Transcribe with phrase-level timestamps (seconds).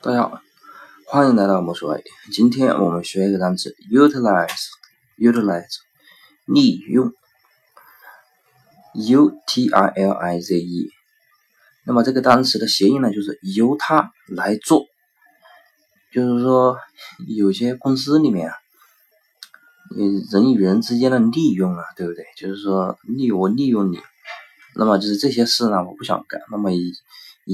[0.00, 0.40] 大家好，
[1.06, 2.04] 欢迎来到魔术 A。
[2.30, 5.78] 今天我们学一个单词，utilize，utilize，
[6.44, 7.12] 利用
[8.94, 10.92] ，u t i l i z e。
[11.84, 14.86] 那么这个单词的谐音呢，就是由它来做。
[16.12, 16.78] 就是说，
[17.26, 18.54] 有些公司里面啊，
[20.30, 22.24] 人与人之间的利用啊，对不对？
[22.36, 23.98] 就是说，利我利用你，
[24.76, 26.70] 那么就是这些事呢，我不想干，那么。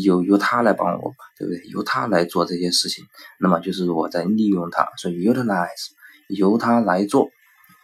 [0.00, 1.62] 由由他来帮我，对不对？
[1.68, 3.04] 由他来做这些事情，
[3.38, 5.90] 那么就是我在利用他，所以 utilize
[6.28, 7.30] 由他来做，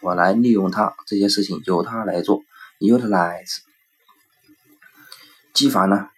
[0.01, 2.41] 我来利用他这些事情，由他来做
[2.79, 3.59] utilize。
[5.53, 6.09] 记法呢？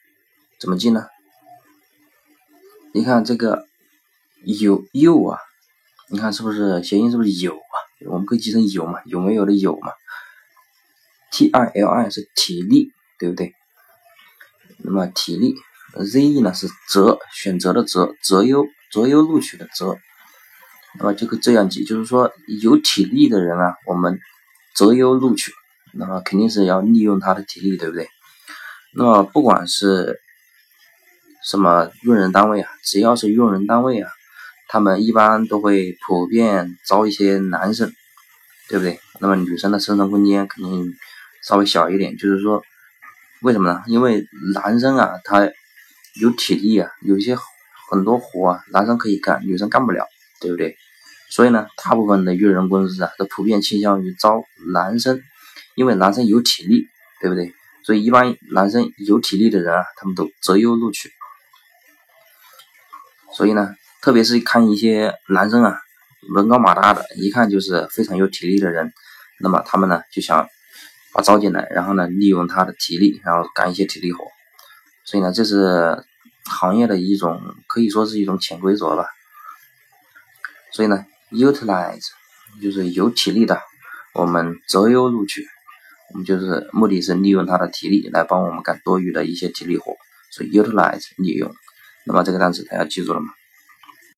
[0.59, 1.07] 怎么记呢？
[2.93, 3.65] 你看这个
[4.43, 5.39] 有有啊，
[6.09, 7.09] 你看是不是谐音？
[7.11, 7.75] 是不是有啊？
[8.07, 9.01] 我们可以记成有嘛？
[9.05, 9.91] 有没有的有嘛
[11.31, 13.53] ？T I L I 是体力，对不对？
[14.77, 15.55] 那么体力。
[15.99, 19.97] Ze 呢是择选择的择择优择优录取的择，
[20.97, 24.19] 那么就可以这样记，就是说有体力的人啊，我们
[24.75, 25.53] 择优录取，
[25.93, 28.07] 那么肯定是要利用他的体力，对不对？
[28.93, 30.19] 那么不管是
[31.45, 34.09] 什么用人单位啊，只要是用人单位啊，
[34.67, 37.91] 他们一般都会普遍招一些男生，
[38.67, 38.99] 对不对？
[39.19, 40.93] 那么女生的生存空间肯定
[41.43, 42.61] 稍微小一点，就是说
[43.41, 43.81] 为什么呢？
[43.87, 45.49] 因为男生啊，他
[46.19, 47.37] 有体力啊，有一些
[47.89, 50.05] 很多活啊，男生可以干，女生干不了，
[50.39, 50.75] 对不对？
[51.29, 55.21] 所以呢，大部分的育人公司啊，都普遍倾向于招男生，
[55.75, 56.87] 因为男生有体力，
[57.21, 57.53] 对不对？
[57.85, 61.09] 所以一般男生有体力的人啊，他们都择优录取。
[63.33, 65.79] 所以呢，特别是看一些男生啊，
[66.35, 68.91] 人高马大的，一看就是非常有体力的人，
[69.39, 70.45] 那么他们呢就想
[71.13, 74.25] 把招进来，然后呢利用他的体力，然后干一些体力活。
[75.03, 76.05] 所以呢，这是
[76.45, 79.05] 行业的一种，可以说是一种潜规则吧。
[80.71, 82.07] 所以呢，utilize
[82.61, 83.61] 就是有体力的，
[84.13, 85.45] 我们择优录取，
[86.13, 89.95] 我们就是目的是利用他的体力来帮我们干多余的一些体力活，
[90.29, 91.53] 所以 utilize 利用。
[92.05, 93.33] 那么这个单词大家记住了吗？